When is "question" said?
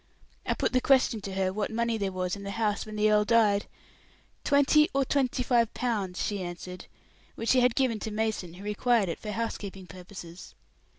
0.81-1.21